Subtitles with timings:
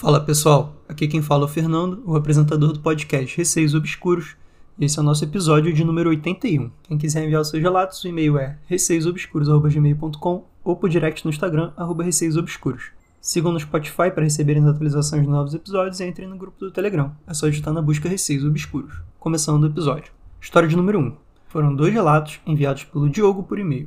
[0.00, 4.34] Fala pessoal, aqui quem fala é o Fernando, o apresentador do podcast Receios Obscuros.
[4.80, 6.70] Esse é o nosso episódio de número 81.
[6.84, 12.02] Quem quiser enviar seus relatos, o e-mail é receiosobscuros.gmail.com ou por direct no Instagram, arroba
[12.02, 12.92] receiosobscuros.
[13.20, 16.70] Sigam no Spotify para receberem as atualizações de novos episódios e entrem no grupo do
[16.70, 17.14] Telegram.
[17.26, 19.02] É só digitar na busca Receios Obscuros.
[19.18, 20.10] Começando o episódio.
[20.40, 21.12] História de número 1.
[21.46, 23.86] Foram dois relatos enviados pelo Diogo por e-mail.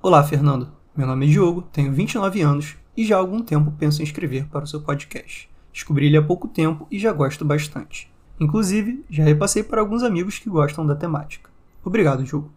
[0.00, 0.68] Olá, Fernando.
[0.96, 4.46] Meu nome é Diogo, tenho 29 anos e já há algum tempo penso em escrever
[4.46, 5.48] para o seu podcast.
[5.72, 8.12] Descobri ele há pouco tempo e já gosto bastante.
[8.38, 11.50] Inclusive, já repassei para alguns amigos que gostam da temática.
[11.84, 12.50] Obrigado, Diogo.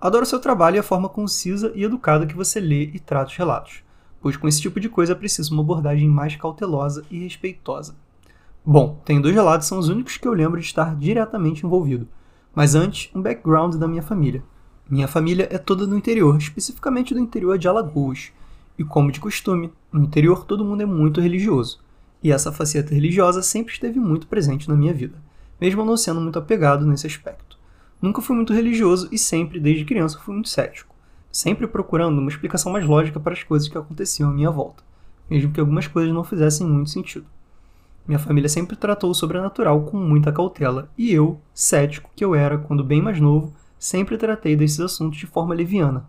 [0.00, 3.36] Adoro seu trabalho e a forma concisa e educada que você lê e trata os
[3.36, 3.82] relatos
[4.22, 7.96] pois com esse tipo de coisa é preciso uma abordagem mais cautelosa e respeitosa.
[8.64, 12.06] Bom, tenho dois relatos, são os únicos que eu lembro de estar diretamente envolvido.
[12.54, 14.44] Mas antes, um background da minha família.
[14.88, 18.30] Minha família é toda do interior, especificamente do interior de Alagoas.
[18.78, 21.80] E como de costume, no interior todo mundo é muito religioso.
[22.22, 25.18] E essa faceta religiosa sempre esteve muito presente na minha vida,
[25.60, 27.58] mesmo não sendo muito apegado nesse aspecto.
[28.00, 30.92] Nunca fui muito religioso e sempre, desde criança, fui muito cético
[31.32, 34.84] sempre procurando uma explicação mais lógica para as coisas que aconteciam à minha volta,
[35.30, 37.24] mesmo que algumas coisas não fizessem muito sentido.
[38.06, 42.58] Minha família sempre tratou o sobrenatural com muita cautela, e eu, cético que eu era
[42.58, 46.04] quando bem mais novo, sempre tratei desses assuntos de forma leviana.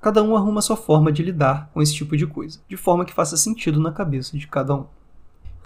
[0.00, 3.14] Cada um arruma sua forma de lidar com esse tipo de coisa, de forma que
[3.14, 4.86] faça sentido na cabeça de cada um.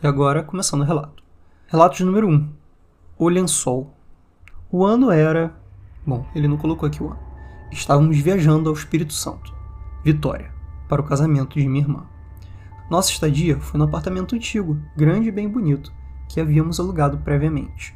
[0.03, 1.23] E agora, começando o relato.
[1.67, 2.49] Relato número 1.
[3.19, 3.95] O lençol.
[4.71, 5.55] O ano era.
[6.07, 7.33] Bom, ele não colocou aqui o ano
[7.73, 9.53] estávamos viajando ao Espírito Santo,
[10.05, 10.53] Vitória,
[10.89, 12.05] para o casamento de minha irmã.
[12.91, 15.93] Nossa estadia foi no apartamento antigo, grande e bem bonito,
[16.29, 17.95] que havíamos alugado previamente.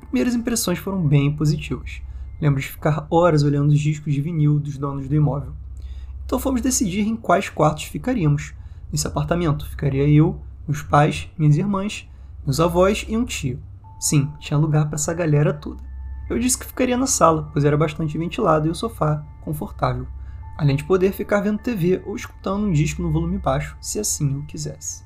[0.00, 2.02] Primeiras impressões foram bem positivas.
[2.40, 5.52] Lembro de ficar horas olhando os discos de vinil dos donos do imóvel.
[6.24, 8.54] Então fomos decidir em quais quartos ficaríamos.
[8.90, 12.08] Nesse apartamento ficaria eu, meus pais, minhas irmãs,
[12.44, 13.62] meus avós e um tio.
[13.98, 15.82] Sim, tinha lugar para essa galera toda.
[16.28, 20.06] Eu disse que ficaria na sala, pois era bastante ventilado e o sofá confortável,
[20.56, 24.34] além de poder ficar vendo TV ou escutando um disco no volume baixo, se assim
[24.34, 25.04] eu quisesse.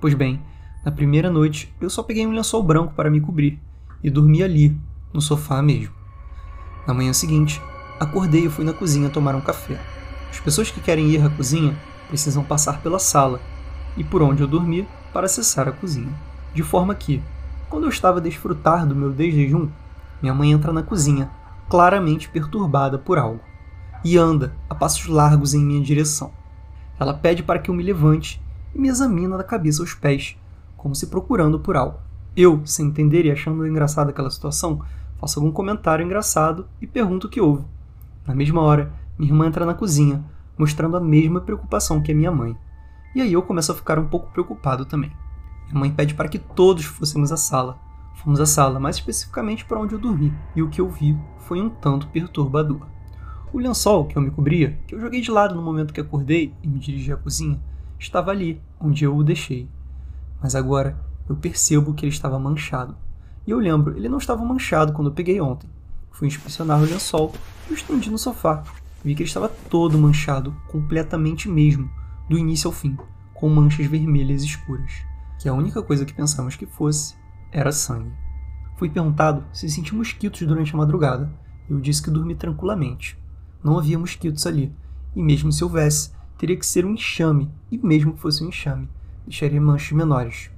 [0.00, 0.42] Pois bem,
[0.84, 3.60] na primeira noite eu só peguei um lençol branco para me cobrir
[4.02, 4.78] e dormi ali,
[5.12, 5.94] no sofá mesmo.
[6.86, 7.60] Na manhã seguinte,
[7.98, 9.80] acordei e fui na cozinha tomar um café.
[10.30, 11.76] As pessoas que querem ir à cozinha
[12.08, 13.40] precisam passar pela sala
[13.96, 16.12] e por onde eu dormi para acessar a cozinha.
[16.54, 17.22] De forma que,
[17.68, 19.68] quando eu estava a desfrutar do meu desjejum,
[20.20, 21.30] minha mãe entra na cozinha,
[21.68, 23.40] claramente perturbada por algo,
[24.04, 26.32] e anda a passos largos em minha direção.
[26.98, 28.42] Ela pede para que eu me levante
[28.74, 30.36] e me examina da cabeça aos pés,
[30.76, 31.98] como se procurando por algo.
[32.36, 34.80] Eu, sem entender e achando engraçada aquela situação,
[35.20, 37.64] faço algum comentário engraçado e pergunto o que houve.
[38.26, 40.24] Na mesma hora, minha irmã entra na cozinha,
[40.56, 42.56] mostrando a mesma preocupação que a minha mãe.
[43.14, 45.12] E aí eu começo a ficar um pouco preocupado também.
[45.66, 47.78] Minha mãe pede para que todos fôssemos à sala,
[48.18, 51.60] Fomos à sala, mais especificamente para onde eu dormi, e o que eu vi foi
[51.62, 52.80] um tanto perturbador.
[53.52, 56.52] O lençol que eu me cobria, que eu joguei de lado no momento que acordei
[56.60, 57.60] e me dirigi à cozinha,
[57.96, 59.68] estava ali, onde eu o deixei.
[60.42, 60.98] Mas agora
[61.28, 62.96] eu percebo que ele estava manchado.
[63.46, 65.70] E eu lembro, ele não estava manchado quando eu peguei ontem.
[66.10, 67.32] Fui inspecionar o lençol
[67.70, 68.64] e o estendi no sofá.
[69.04, 71.90] Vi que ele estava todo manchado, completamente mesmo,
[72.28, 72.96] do início ao fim,
[73.34, 74.92] com manchas vermelhas escuras.
[75.38, 77.14] Que a única coisa que pensamos que fosse
[77.52, 78.12] era sangue.
[78.76, 81.32] Fui perguntado se senti mosquitos durante a madrugada.
[81.68, 83.18] Eu disse que dormi tranquilamente.
[83.62, 84.72] Não havia mosquitos ali,
[85.14, 88.88] e mesmo se houvesse, teria que ser um enxame, e mesmo que fosse um enxame,
[89.26, 90.50] deixaria manchas menores.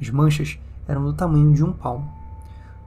[0.00, 2.10] As manchas eram do tamanho de um palmo.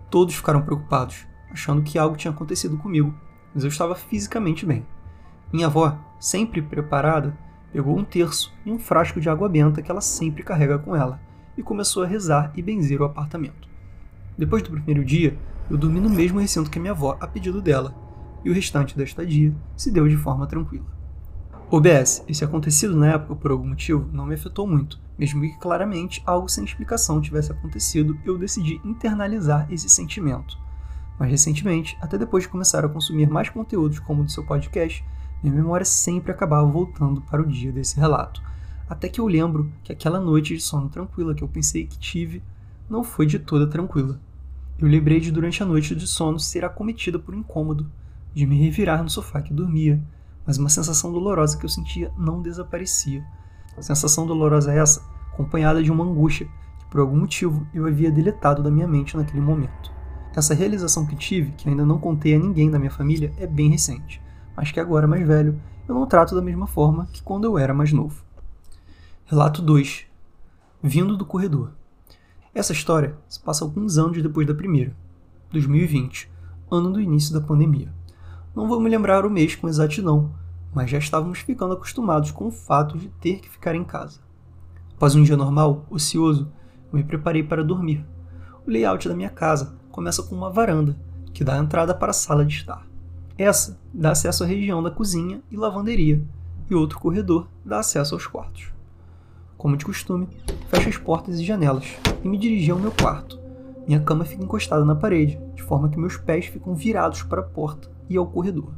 [0.09, 3.13] Todos ficaram preocupados, achando que algo tinha acontecido comigo,
[3.53, 4.85] mas eu estava fisicamente bem.
[5.51, 7.37] Minha avó, sempre preparada,
[7.71, 11.19] pegou um terço e um frasco de água benta que ela sempre carrega com ela
[11.57, 13.67] e começou a rezar e benzer o apartamento.
[14.37, 15.37] Depois do primeiro dia,
[15.69, 17.93] eu dormi no mesmo recinto que minha avó, a pedido dela,
[18.43, 20.85] e o restante da estadia se deu de forma tranquila.
[21.69, 26.23] OBS, esse acontecido na época por algum motivo não me afetou muito, mesmo que claramente
[26.25, 30.57] algo sem explicação tivesse acontecido, eu decidi internalizar esse sentimento.
[31.19, 35.05] Mas recentemente, até depois de começar a consumir mais conteúdos como o do seu podcast,
[35.43, 38.41] minha memória sempre acabava voltando para o dia desse relato,
[38.89, 42.41] até que eu lembro que aquela noite de sono tranquila que eu pensei que tive
[42.89, 44.19] não foi de toda tranquila.
[44.79, 47.91] Eu lembrei de durante a noite de sono ser acometida por um incômodo,
[48.33, 50.01] de me revirar no sofá que dormia,
[50.45, 53.23] mas uma sensação dolorosa que eu sentia não desaparecia.
[53.77, 56.47] A sensação dolorosa essa, acompanhada de uma angústia
[56.79, 59.98] que por algum motivo eu havia deletado da minha mente naquele momento.
[60.39, 63.69] Essa realização que tive, que ainda não contei a ninguém da minha família, é bem
[63.69, 64.21] recente,
[64.55, 67.73] mas que agora mais velho, eu não trato da mesma forma que quando eu era
[67.73, 68.23] mais novo.
[69.25, 70.05] Relato 2.
[70.81, 71.73] Vindo do corredor.
[72.55, 74.95] Essa história se passa alguns anos depois da primeira,
[75.51, 76.31] 2020,
[76.71, 77.93] ano do início da pandemia.
[78.55, 80.31] Não vou me lembrar o mês com exatidão,
[80.73, 84.21] mas já estávamos ficando acostumados com o fato de ter que ficar em casa.
[84.95, 86.49] Após um dia normal, ocioso,
[86.93, 88.05] eu me preparei para dormir.
[88.65, 90.95] O layout da minha casa começa com uma varanda,
[91.33, 92.87] que dá entrada para a sala de estar.
[93.37, 96.23] Essa dá acesso à região da cozinha e lavanderia,
[96.69, 98.71] e outro corredor dá acesso aos quartos.
[99.57, 100.29] Como de costume,
[100.69, 103.37] fecho as portas e janelas e me dirigi ao meu quarto.
[103.85, 107.43] Minha cama fica encostada na parede, de forma que meus pés ficam virados para a
[107.43, 108.71] porta e ao corredor.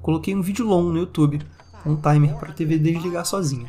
[0.00, 1.40] Coloquei um vídeo longo no YouTube,
[1.84, 3.68] um timer para a TV desligar sozinha.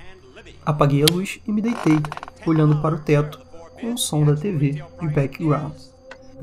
[0.64, 1.98] Apaguei a luz e me deitei,
[2.46, 3.42] olhando para o teto,
[3.82, 5.93] com o som da TV de background.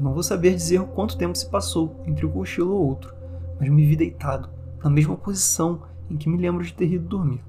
[0.00, 3.14] Não vou saber dizer quanto tempo se passou entre um cochilo ou outro,
[3.60, 4.48] mas me vi deitado,
[4.82, 7.44] na mesma posição em que me lembro de ter ido dormir.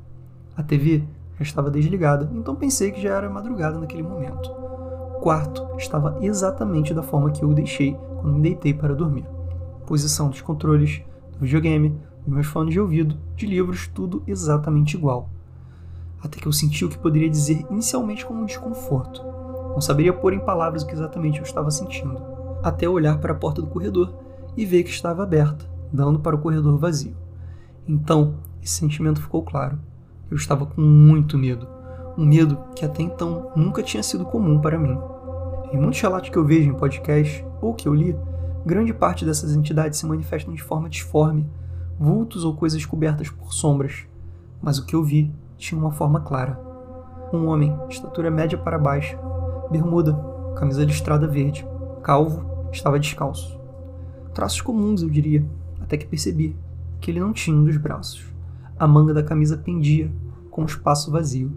[0.58, 1.04] A TV
[1.38, 4.52] já estava desligada, então pensei que já era madrugada naquele momento.
[4.52, 9.26] O quarto estava exatamente da forma que eu o deixei quando me deitei para dormir.
[9.86, 11.02] Posição dos controles,
[11.32, 15.30] do videogame, dos meus fones de ouvido, de livros, tudo exatamente igual.
[16.22, 19.24] Até que eu senti o que poderia dizer inicialmente como um desconforto.
[19.70, 22.31] Não saberia pôr em palavras o que exatamente eu estava sentindo.
[22.64, 24.14] Até olhar para a porta do corredor
[24.56, 27.16] e ver que estava aberta, dando para o corredor vazio.
[27.88, 29.80] Então, esse sentimento ficou claro.
[30.30, 31.68] Eu estava com muito medo.
[32.18, 34.98] Um medo que até então nunca tinha sido comum para mim.
[35.72, 38.16] Em muitos relatos que eu vejo em podcast ou que eu li,
[38.66, 41.50] grande parte dessas entidades se manifestam de forma disforme,
[42.00, 44.06] vultos ou coisas cobertas por sombras.
[44.62, 46.60] Mas o que eu vi tinha uma forma clara.
[47.34, 49.18] Um homem, estatura média para baixo,
[49.72, 50.14] bermuda,
[50.56, 51.66] camisa listrada verde,
[52.04, 53.60] calvo, estava descalço.
[54.34, 55.46] Traços comuns, eu diria,
[55.80, 56.56] até que percebi
[57.00, 58.24] que ele não tinha um dos braços.
[58.80, 60.12] A manga da camisa pendia,
[60.50, 61.52] com o espaço vazio.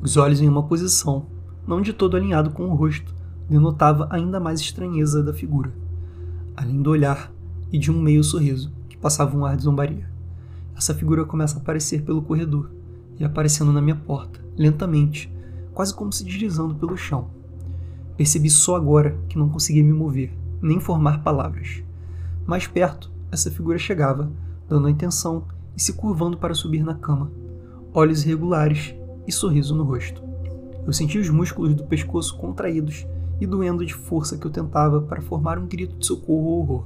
[0.00, 1.26] Os olhos em uma posição,
[1.66, 3.14] não de todo alinhado com o rosto,
[3.48, 5.72] denotava ainda mais estranheza da figura,
[6.56, 7.32] além do olhar
[7.72, 10.08] e de um meio sorriso que passava um ar de zombaria.
[10.76, 12.70] Essa figura começa a aparecer pelo corredor
[13.18, 15.32] e aparecendo na minha porta, lentamente,
[15.72, 17.30] quase como se deslizando pelo chão.
[18.16, 21.82] Percebi só agora que não conseguia me mover, nem formar palavras.
[22.46, 24.30] Mais perto, essa figura chegava,
[24.68, 25.44] dando a intenção
[25.76, 27.30] e se curvando para subir na cama,
[27.92, 28.94] olhos irregulares
[29.26, 30.22] e sorriso no rosto.
[30.86, 33.06] Eu senti os músculos do pescoço contraídos
[33.40, 36.84] e doendo de força que eu tentava para formar um grito de socorro ou horror.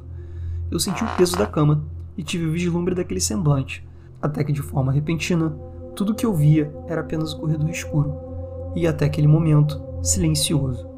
[0.71, 1.85] Eu senti o peso da cama
[2.17, 3.87] e tive o vislumbre daquele semblante,
[4.21, 5.51] até que de forma repentina,
[5.95, 8.15] tudo que eu via era apenas o corredor escuro
[8.75, 10.90] e até aquele momento silencioso.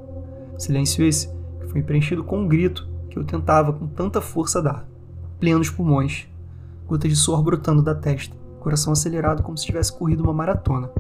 [0.58, 1.28] Silêncio esse
[1.60, 4.86] que foi preenchido com um grito que eu tentava com tanta força dar.
[5.38, 6.26] Plenos pulmões,
[6.86, 10.90] gotas de suor brotando da testa, coração acelerado como se tivesse corrido uma maratona.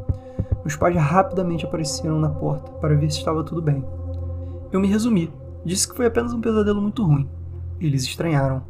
[0.60, 3.84] Meus pais rapidamente apareceram na porta para ver se estava tudo bem.
[4.70, 5.32] Eu me resumi,
[5.64, 7.28] disse que foi apenas um pesadelo muito ruim.
[7.80, 8.62] Eles estranharam,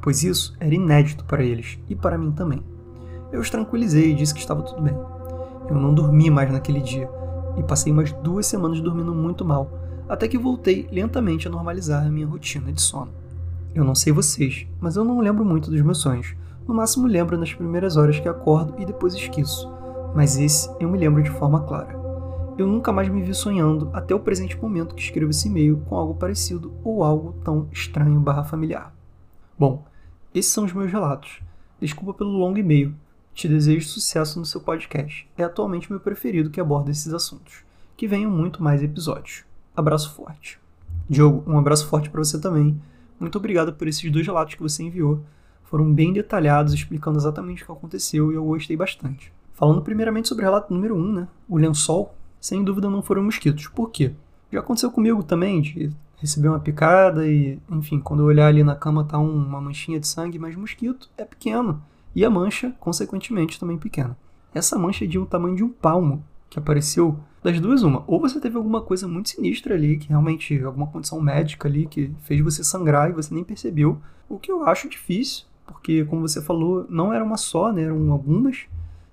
[0.00, 2.62] pois isso era inédito para eles e para mim também.
[3.32, 4.96] Eu os tranquilizei e disse que estava tudo bem.
[5.68, 7.08] Eu não dormi mais naquele dia
[7.56, 9.70] e passei umas duas semanas dormindo muito mal,
[10.12, 13.12] até que voltei lentamente a normalizar a minha rotina de sono.
[13.74, 16.34] Eu não sei vocês, mas eu não lembro muito dos meus sonhos.
[16.66, 19.72] No máximo lembro nas primeiras horas que acordo e depois esqueço.
[20.14, 22.00] Mas esse eu me lembro de forma clara
[22.60, 25.96] eu nunca mais me vi sonhando até o presente momento que escrevo esse e-mail com
[25.96, 28.94] algo parecido ou algo tão estranho barra familiar.
[29.58, 29.86] Bom,
[30.34, 31.40] esses são os meus relatos.
[31.80, 32.94] Desculpa pelo longo e-mail.
[33.32, 35.26] Te desejo sucesso no seu podcast.
[35.38, 37.64] É atualmente meu preferido que aborda esses assuntos.
[37.96, 39.44] Que venham muito mais episódios.
[39.80, 40.60] Abraço forte.
[41.08, 42.78] Diogo, um abraço forte para você também.
[43.18, 45.22] Muito obrigado por esses dois relatos que você enviou.
[45.64, 49.32] Foram bem detalhados, explicando exatamente o que aconteceu e eu gostei bastante.
[49.54, 51.28] Falando primeiramente sobre o relato número 1, um, né?
[51.48, 53.68] O lençol sem dúvida não foram mosquitos.
[53.68, 54.12] Por quê?
[54.52, 58.76] Já aconteceu comigo também de receber uma picada e, enfim, quando eu olhar ali na
[58.76, 61.82] cama tá uma manchinha de sangue, mas mosquito é pequeno
[62.14, 64.14] e a mancha, consequentemente, também pequena.
[64.54, 68.04] Essa mancha é de um tamanho de um palmo que apareceu das duas uma.
[68.06, 72.12] Ou você teve alguma coisa muito sinistra ali, que realmente alguma condição médica ali que
[72.24, 76.42] fez você sangrar e você nem percebeu, o que eu acho difícil, porque como você
[76.42, 78.66] falou, não era uma só, né, eram algumas,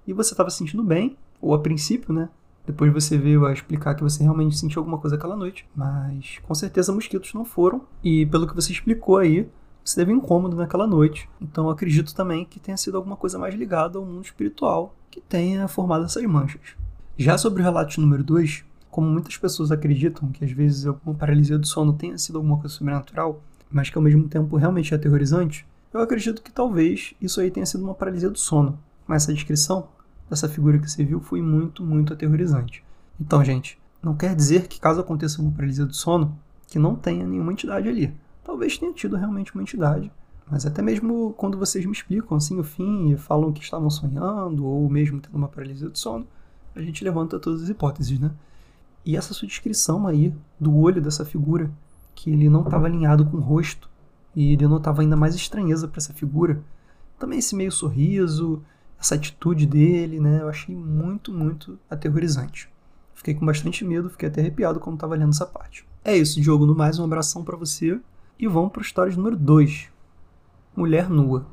[0.06, 2.28] e você estava se sentindo bem, ou a princípio, né,
[2.68, 5.66] depois você veio a explicar que você realmente sentiu alguma coisa aquela noite.
[5.74, 7.82] Mas com certeza mosquitos não foram.
[8.04, 9.48] E pelo que você explicou aí,
[9.82, 11.30] você teve incômodo naquela noite.
[11.40, 15.66] Então acredito também que tenha sido alguma coisa mais ligada ao mundo espiritual que tenha
[15.70, 16.76] formado essas manchas.
[17.20, 21.58] Já sobre o relato número 2, como muitas pessoas acreditam que às vezes alguma paralisia
[21.58, 25.66] do sono tenha sido alguma coisa sobrenatural, mas que ao mesmo tempo realmente é aterrorizante,
[25.92, 28.78] eu acredito que talvez isso aí tenha sido uma paralisia do sono.
[29.08, 29.88] Mas essa descrição
[30.30, 32.84] dessa figura que você viu foi muito, muito aterrorizante.
[33.20, 37.26] Então, gente, Não quer dizer que caso aconteça uma paralisia do sono, que não tenha
[37.26, 38.14] nenhuma entidade ali.
[38.44, 40.12] Talvez tenha tido realmente uma entidade,
[40.50, 44.66] mas até mesmo quando vocês me explicam assim o fim e falam que estavam sonhando
[44.66, 46.28] ou mesmo tendo uma paralisia do sono,
[46.78, 48.32] a gente levanta todas as hipóteses, né?
[49.06, 51.72] E essa sua descrição aí do olho dessa figura,
[52.14, 53.90] que ele não estava alinhado com o rosto
[54.36, 56.62] e ele notava ainda mais estranheza para essa figura,
[57.18, 58.62] também esse meio sorriso,
[59.00, 60.42] essa atitude dele, né?
[60.42, 62.70] Eu achei muito, muito aterrorizante.
[63.14, 65.88] Fiquei com bastante medo, fiquei até arrepiado quando estava lendo essa parte.
[66.04, 66.66] É isso, Diogo.
[66.66, 68.00] No mais, um abração para você.
[68.40, 69.90] E vamos para história número 2.
[70.76, 71.46] Mulher Nua.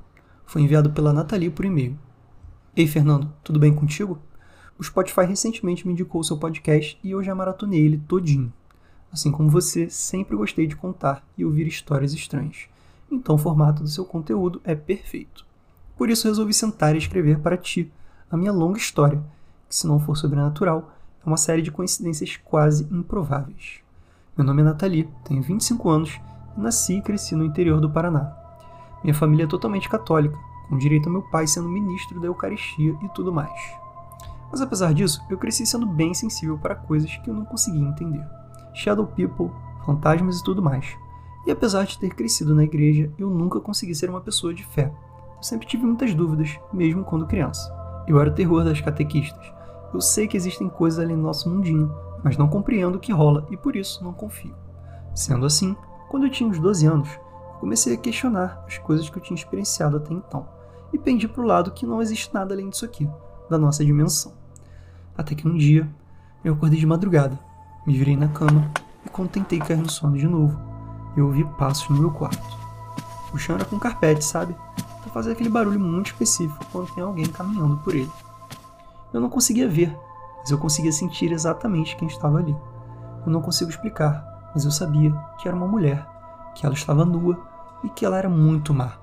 [0.44, 1.98] Foi enviado pela Nathalie por e-mail.
[2.76, 4.18] Ei, Fernando, tudo bem contigo?
[4.78, 8.52] O Spotify recentemente me indicou o seu podcast e eu já maratonei ele todinho.
[9.12, 12.66] Assim como você, sempre gostei de contar e ouvir histórias estranhas.
[13.10, 15.46] Então o formato do seu conteúdo é perfeito.
[15.96, 17.92] Por isso resolvi sentar e escrever para ti
[18.28, 19.22] a minha longa história,
[19.68, 20.92] que se não for sobrenatural,
[21.24, 23.78] é uma série de coincidências quase improváveis.
[24.36, 26.20] Meu nome é Nathalie, tenho 25 anos
[26.56, 28.36] e nasci e cresci no interior do Paraná.
[29.04, 30.36] Minha família é totalmente católica,
[30.68, 33.83] com direito ao meu pai sendo ministro da Eucaristia e tudo mais.
[34.54, 38.24] Mas apesar disso, eu cresci sendo bem sensível para coisas que eu não conseguia entender.
[38.72, 39.50] Shadow People,
[39.84, 40.96] fantasmas e tudo mais.
[41.44, 44.94] E apesar de ter crescido na igreja, eu nunca consegui ser uma pessoa de fé,
[45.42, 47.68] sempre tive muitas dúvidas, mesmo quando criança.
[48.06, 49.44] Eu era o terror das catequistas.
[49.92, 51.92] Eu sei que existem coisas além do nosso mundinho,
[52.22, 54.54] mas não compreendo o que rola e por isso não confio.
[55.16, 55.74] Sendo assim,
[56.08, 57.08] quando eu tinha uns 12 anos,
[57.58, 60.46] comecei a questionar as coisas que eu tinha experienciado até então
[60.92, 63.10] e pendi para o lado que não existe nada além disso aqui,
[63.50, 64.43] da nossa dimensão.
[65.16, 65.88] Até que um dia
[66.44, 67.38] eu acordei de madrugada,
[67.86, 68.70] me virei na cama
[69.04, 70.58] e quando tentei cair no sono de novo,
[71.16, 72.42] eu ouvi passos no meu quarto.
[73.32, 74.54] O chão era com carpete, sabe?
[75.14, 78.10] fazer aquele barulho muito específico quando tem alguém caminhando por ele.
[79.12, 79.96] Eu não conseguia ver,
[80.40, 82.54] mas eu conseguia sentir exatamente quem estava ali.
[83.24, 86.04] Eu não consigo explicar, mas eu sabia que era uma mulher,
[86.52, 87.38] que ela estava nua
[87.84, 88.94] e que ela era muito má,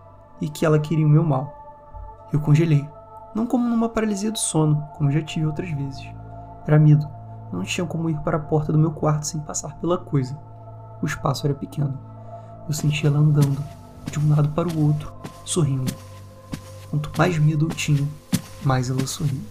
[0.42, 2.28] e que ela queria o meu mal.
[2.34, 2.86] Eu congelei,
[3.34, 6.06] não como numa paralisia do sono, como já tive outras vezes.
[6.68, 7.08] Era medo.
[7.52, 10.38] Não tinha como ir para a porta do meu quarto sem passar pela coisa.
[11.02, 11.98] O espaço era pequeno.
[12.68, 13.64] Eu sentia ela andando,
[14.10, 15.12] de um lado para o outro,
[15.44, 15.94] sorrindo.
[16.90, 18.08] Quanto mais medo eu tinha,
[18.64, 19.42] mais ela sorria.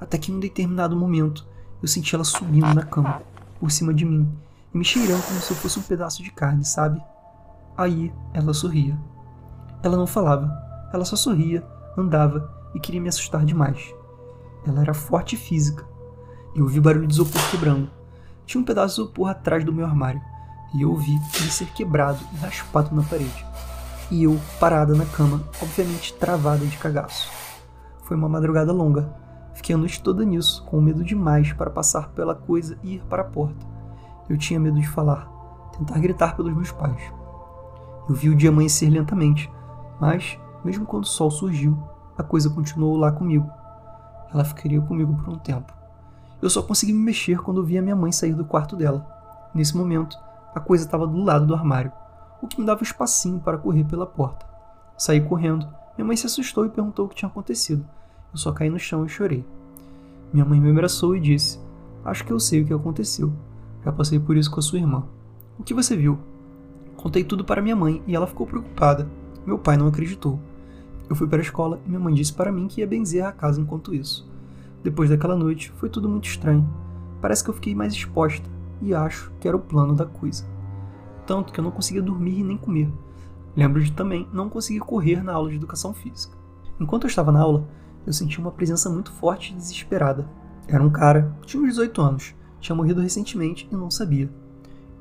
[0.00, 1.46] Até que em um determinado momento
[1.82, 3.22] eu senti ela subindo na cama,
[3.58, 4.30] por cima de mim,
[4.74, 7.00] e me cheirando como se eu fosse um pedaço de carne, sabe?
[7.76, 8.98] Aí ela sorria.
[9.82, 10.50] Ela não falava,
[10.92, 11.64] ela só sorria,
[11.96, 13.92] andava e queria me assustar demais.
[14.64, 15.84] Ela era forte e física.
[16.54, 17.90] Eu ouvi barulho de isopor quebrando.
[18.44, 20.20] Tinha um pedaço de isopor atrás do meu armário,
[20.72, 23.44] e eu ouvi ele ser quebrado e raspado na parede
[24.10, 27.30] e eu parada na cama, obviamente travada de cagaço.
[28.02, 29.12] Foi uma madrugada longa.
[29.54, 33.22] Fiquei a noite toda nisso, com medo demais para passar pela coisa e ir para
[33.22, 33.66] a porta.
[34.28, 35.28] Eu tinha medo de falar,
[35.76, 37.00] tentar gritar pelos meus pais.
[38.08, 39.50] Eu vi o dia amanhecer lentamente,
[39.98, 41.76] mas, mesmo quando o sol surgiu,
[42.16, 43.50] a coisa continuou lá comigo.
[44.32, 45.72] Ela ficaria comigo por um tempo.
[46.40, 49.06] Eu só consegui me mexer quando vi a minha mãe sair do quarto dela.
[49.54, 50.18] Nesse momento,
[50.54, 51.92] a coisa estava do lado do armário
[52.40, 54.46] o que me dava espacinho para correr pela porta.
[54.96, 55.66] Saí correndo.
[55.96, 57.84] Minha mãe se assustou e perguntou o que tinha acontecido.
[58.32, 59.44] Eu só caí no chão e chorei.
[60.32, 61.58] Minha mãe me abraçou e disse:
[62.04, 63.32] Acho que eu sei o que aconteceu.
[63.84, 65.04] Já passei por isso com a sua irmã.
[65.58, 66.18] O que você viu?
[66.96, 69.08] Contei tudo para minha mãe e ela ficou preocupada.
[69.44, 70.38] Meu pai não acreditou.
[71.08, 73.32] Eu fui para a escola e minha mãe disse para mim que ia benzer a
[73.32, 74.28] casa enquanto isso.
[74.82, 76.68] Depois daquela noite, foi tudo muito estranho.
[77.20, 78.48] Parece que eu fiquei mais exposta
[78.82, 80.44] e acho que era o plano da coisa
[81.26, 82.88] tanto que eu não conseguia dormir nem comer.
[83.54, 86.36] Lembro de também não conseguir correr na aula de educação física.
[86.78, 87.66] Enquanto eu estava na aula,
[88.06, 90.28] eu senti uma presença muito forte e desesperada.
[90.68, 94.30] Era um cara, tinha uns 18 anos, tinha morrido recentemente e não sabia.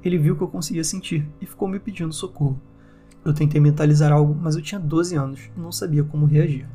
[0.04, 2.60] Ele viu que eu conseguia sentir e ficou me pedindo socorro.
[3.25, 6.70] Eu tentei mentalizar algo, mas eu tinha 12 anos e não sabia como reagir.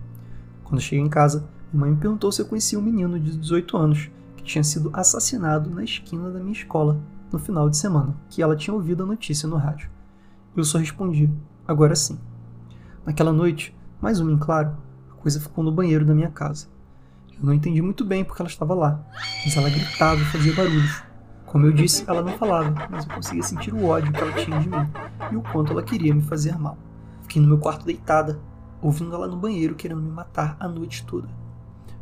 [0.64, 3.76] Quando cheguei em casa, minha mãe me perguntou se eu conhecia um menino de 18
[3.76, 7.00] anos que tinha sido assassinado na esquina da minha escola
[7.32, 9.88] no final de semana, que ela tinha ouvido a notícia no rádio.
[10.56, 11.30] Eu só respondi,
[11.68, 12.18] agora sim.
[13.06, 14.76] Naquela noite, mais uma em claro,
[15.08, 16.66] a coisa ficou no banheiro da minha casa.
[17.38, 19.00] Eu não entendi muito bem porque ela estava lá,
[19.44, 21.09] mas ela gritava e fazia barulhos.
[21.50, 24.60] Como eu disse, ela não falava, mas eu conseguia sentir o ódio que ela tinha
[24.60, 24.88] de mim
[25.32, 26.78] e o quanto ela queria me fazer mal.
[27.22, 28.38] Fiquei no meu quarto deitada,
[28.80, 31.28] ouvindo ela no banheiro querendo me matar a noite toda.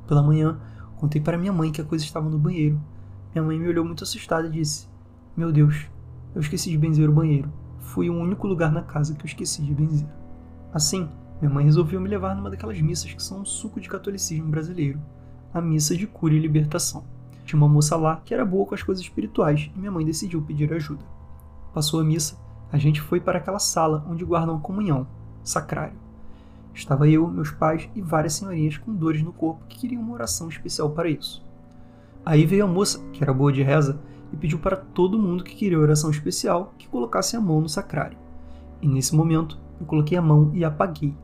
[0.06, 0.60] Pela manhã,
[0.96, 2.78] contei para minha mãe que a coisa estava no banheiro.
[3.34, 4.86] Minha mãe me olhou muito assustada e disse:
[5.34, 5.86] meu Deus,
[6.34, 7.50] eu esqueci de benzer o banheiro.
[7.78, 10.06] Fui o único lugar na casa que eu esqueci de benzer.
[10.74, 11.08] Assim,
[11.40, 15.00] minha mãe resolveu me levar numa daquelas missas que são um suco de catolicismo brasileiro,
[15.54, 17.02] a missa de cura e libertação.
[17.48, 20.42] Tinha uma moça lá que era boa com as coisas espirituais e minha mãe decidiu
[20.42, 21.02] pedir ajuda.
[21.72, 22.38] Passou a missa,
[22.70, 25.06] a gente foi para aquela sala onde guardam a comunhão,
[25.42, 25.96] sacrário.
[26.74, 30.50] Estava eu, meus pais e várias senhorinhas com dores no corpo que queriam uma oração
[30.50, 31.42] especial para isso.
[32.22, 33.98] Aí veio a moça, que era boa de reza,
[34.30, 38.18] e pediu para todo mundo que queria oração especial que colocasse a mão no sacrário.
[38.82, 41.16] E nesse momento, eu coloquei a mão e apaguei.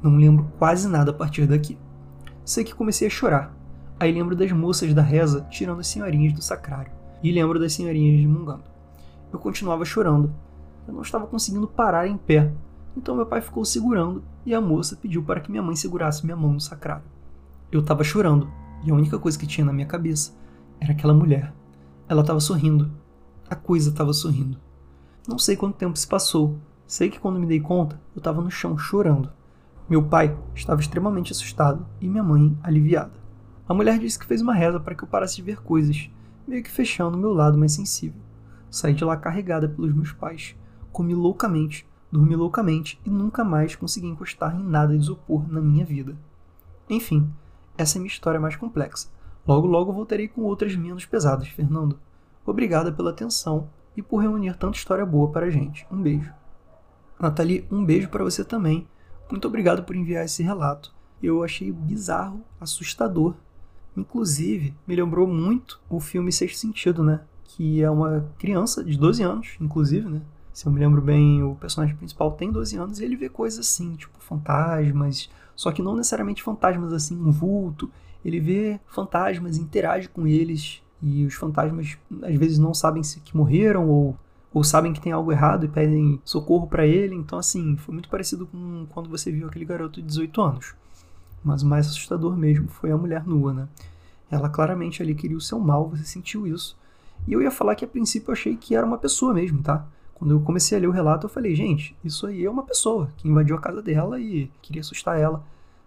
[0.00, 1.76] Não lembro quase nada a partir daqui.
[2.44, 3.52] Sei que comecei a chorar.
[3.98, 6.92] Aí lembro das moças da reza tirando as senhorinhas do sacrário.
[7.22, 8.64] E lembro das senhorinhas mungando.
[9.32, 10.32] Eu continuava chorando.
[10.86, 12.52] Eu não estava conseguindo parar em pé.
[12.96, 16.36] Então meu pai ficou segurando e a moça pediu para que minha mãe segurasse minha
[16.36, 17.04] mão no sacrário.
[17.72, 18.50] Eu estava chorando
[18.84, 20.32] e a única coisa que tinha na minha cabeça
[20.78, 21.52] era aquela mulher.
[22.08, 22.90] Ela estava sorrindo.
[23.48, 24.58] A coisa estava sorrindo.
[25.26, 26.58] Não sei quanto tempo se passou.
[26.86, 29.30] Sei que quando me dei conta, eu estava no chão chorando.
[29.88, 33.25] Meu pai estava extremamente assustado e minha mãe aliviada.
[33.68, 36.08] A mulher disse que fez uma reza para que eu parasse de ver coisas,
[36.46, 38.20] meio que fechando o meu lado mais sensível.
[38.70, 40.54] Saí de lá carregada pelos meus pais.
[40.92, 45.84] Comi loucamente, dormi loucamente e nunca mais consegui encostar em nada de isopor na minha
[45.84, 46.16] vida.
[46.88, 47.28] Enfim,
[47.76, 49.08] essa é minha história mais complexa.
[49.46, 51.98] Logo, logo voltarei com outras menos pesadas, Fernando.
[52.44, 55.86] Obrigada pela atenção e por reunir tanta história boa para a gente.
[55.90, 56.32] Um beijo.
[57.18, 58.86] Nathalie, um beijo para você também.
[59.30, 60.94] Muito obrigado por enviar esse relato.
[61.22, 63.34] Eu achei bizarro, assustador.
[63.96, 67.20] Inclusive, me lembrou muito o filme Sexto Sentido, né?
[67.44, 70.20] Que é uma criança de 12 anos, inclusive, né?
[70.52, 73.58] Se eu me lembro bem, o personagem principal tem 12 anos e ele vê coisas
[73.58, 77.90] assim, tipo fantasmas, só que não necessariamente fantasmas assim, um vulto.
[78.24, 83.36] Ele vê fantasmas, interage com eles e os fantasmas às vezes não sabem se que
[83.36, 84.16] morreram ou
[84.56, 87.14] ou sabem que tem algo errado e pedem socorro para ele.
[87.14, 90.74] Então, assim, foi muito parecido com quando você viu aquele garoto de 18 anos.
[91.44, 93.68] Mas o mais assustador mesmo foi a mulher nua, né?
[94.30, 96.76] Ela claramente ali queria o seu mal, você sentiu isso.
[97.26, 99.86] E eu ia falar que a princípio eu achei que era uma pessoa mesmo, tá?
[100.14, 103.10] Quando eu comecei a ler o relato, eu falei, gente, isso aí é uma pessoa
[103.16, 105.44] que invadiu a casa dela e queria assustar ela.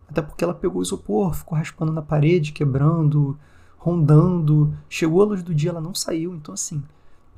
[0.08, 3.38] Até porque ela pegou o isopor, ficou raspando na parede, quebrando,
[3.78, 4.74] rondando.
[4.88, 6.36] Chegou a luz do dia, ela não saiu.
[6.36, 6.84] Então, assim,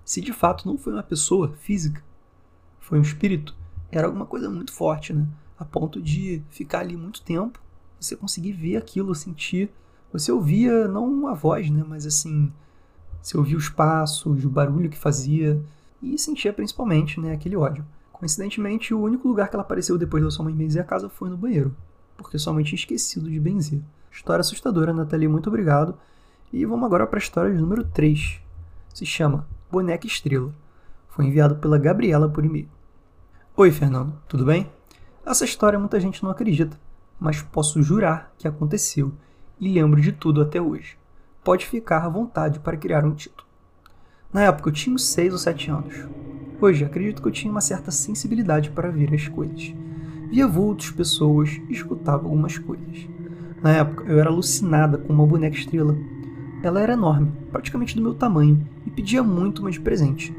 [0.04, 2.04] se de fato não foi uma pessoa física,
[2.80, 3.56] foi um espírito,
[3.92, 5.26] era alguma coisa muito forte, né?
[5.58, 7.60] A ponto de ficar ali muito tempo,
[8.00, 9.70] você conseguir ver aquilo, sentir.
[10.12, 11.84] Você ouvia não a voz, né?
[11.88, 12.52] Mas assim,
[13.21, 15.62] você ouvia os passos, o barulho que fazia
[16.02, 17.86] e sentia principalmente né, aquele ódio.
[18.12, 21.30] Coincidentemente, o único lugar que ela apareceu depois da sua mãe benzer a casa foi
[21.30, 21.76] no banheiro,
[22.17, 23.82] porque sua mãe tinha esquecido de benzer.
[24.12, 25.95] História assustadora, Nathalie, muito obrigado.
[26.52, 28.41] E vamos agora para a história de número 3.
[28.93, 30.54] Se chama Boneca Estrela.
[31.08, 32.67] Foi enviado pela Gabriela por e-mail.
[33.56, 34.69] Oi, Fernando, tudo bem?
[35.26, 36.78] Essa história muita gente não acredita,
[37.19, 39.13] mas posso jurar que aconteceu
[39.62, 40.97] e lembro de tudo até hoje.
[41.43, 43.47] Pode ficar à vontade para criar um título.
[44.34, 46.08] Na época eu tinha uns 6 ou 7 anos.
[46.60, 49.71] Hoje acredito que eu tinha uma certa sensibilidade para ver as coisas.
[50.32, 53.08] Via vultos, pessoas e escutava algumas coisas.
[53.62, 55.95] Na época eu era alucinada com uma boneca estrela.
[56.63, 60.36] Ela era enorme, praticamente do meu tamanho, e pedia muito uma de presente.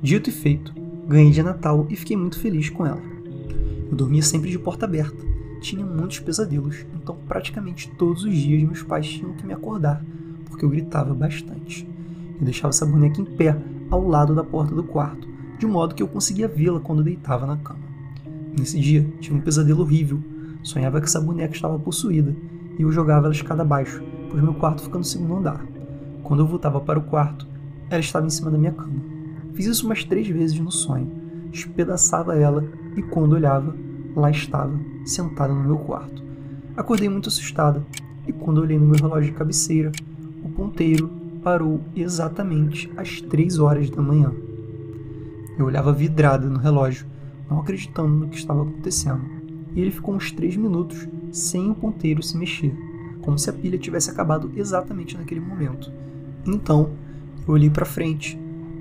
[0.00, 0.72] Dito e feito,
[1.06, 3.02] ganhei de Natal e fiquei muito feliz com ela.
[3.90, 5.33] Eu dormia sempre de porta aberta,
[5.64, 10.04] tinha muitos pesadelos, então praticamente todos os dias meus pais tinham que me acordar,
[10.44, 11.88] porque eu gritava bastante.
[12.38, 13.56] Eu deixava essa boneca em pé
[13.90, 15.26] ao lado da porta do quarto,
[15.58, 17.80] de modo que eu conseguia vê-la quando deitava na cama.
[18.58, 20.22] Nesse dia, tive um pesadelo horrível.
[20.62, 22.36] Sonhava que essa boneca estava possuída
[22.78, 25.66] e eu jogava ela escada abaixo, pois meu quarto fica no segundo andar.
[26.22, 27.46] Quando eu voltava para o quarto,
[27.88, 29.00] ela estava em cima da minha cama.
[29.54, 31.10] Fiz isso umas três vezes no sonho.
[31.52, 32.64] Espedaçava ela
[32.96, 33.74] e quando olhava,
[34.14, 36.22] lá estava, sentada no meu quarto.
[36.76, 37.84] Acordei muito assustada
[38.26, 39.92] e quando olhei no meu relógio de cabeceira,
[40.42, 41.10] o ponteiro
[41.42, 44.32] parou exatamente às três horas da manhã.
[45.58, 47.06] Eu olhava vidrada no relógio,
[47.48, 49.22] não acreditando no que estava acontecendo,
[49.74, 52.74] e ele ficou uns três minutos sem o ponteiro se mexer,
[53.20, 55.92] como se a pilha tivesse acabado exatamente naquele momento.
[56.46, 56.90] Então,
[57.46, 58.38] eu olhei para frente,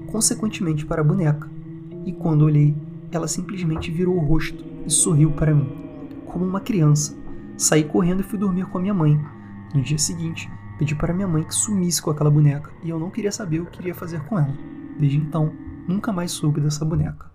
[0.07, 1.49] consequentemente para a boneca,
[2.05, 2.75] e quando olhei,
[3.11, 5.69] ela simplesmente virou o rosto e sorriu para mim,
[6.25, 7.17] como uma criança.
[7.57, 9.19] Saí correndo e fui dormir com a minha mãe.
[9.73, 13.11] No dia seguinte, Pedi para minha mãe que sumisse com aquela boneca e eu não
[13.11, 14.53] queria saber o que iria fazer com ela.
[14.99, 15.53] Desde então,
[15.87, 17.31] nunca mais soube dessa boneca.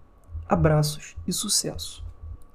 [0.48, 2.04] Abraços e sucesso.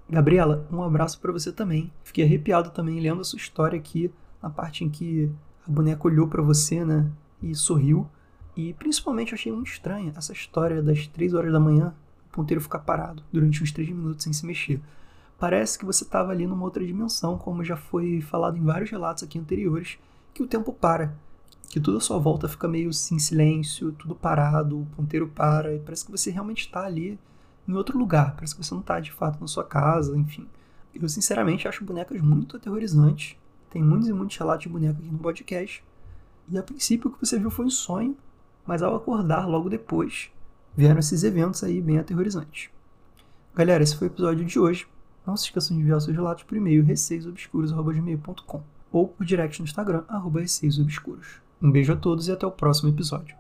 [0.10, 1.92] Gabriela, um abraço para você também.
[2.04, 5.32] Fiquei arrepiado também lendo a sua história aqui, na parte em que
[5.68, 7.10] a boneca olhou para você, né,
[7.42, 8.08] e sorriu.
[8.56, 11.96] E principalmente achei muito estranha essa história das três horas da manhã,
[12.34, 14.82] ponteiro ficar parado durante uns três minutos sem se mexer.
[15.40, 19.24] Parece que você estava ali numa outra dimensão, como já foi falado em vários relatos
[19.24, 19.98] aqui anteriores,
[20.34, 21.16] que o tempo para,
[21.70, 25.74] que tudo à sua volta fica meio assim, em silêncio, tudo parado, o ponteiro para,
[25.74, 27.20] e parece que você realmente está ali
[27.68, 30.48] em outro lugar, parece que você não está de fato na sua casa, enfim.
[30.94, 33.36] Eu sinceramente acho bonecas muito aterrorizantes.
[33.70, 35.84] Tem muitos e muitos relatos de boneca aqui no podcast.
[36.48, 38.16] E a princípio o que você viu foi um sonho,
[38.66, 40.30] mas ao acordar logo depois,
[40.76, 42.70] vieram esses eventos aí bem aterrorizantes.
[43.56, 44.88] Galera, esse foi o episódio de hoje.
[45.26, 50.04] Não se esqueçam de enviar seus relatos por e-mail receiosobscuros.com ou por direct no Instagram,
[50.08, 51.42] arroba receiosobscuros.
[51.62, 53.36] Um beijo a todos e até o próximo episódio.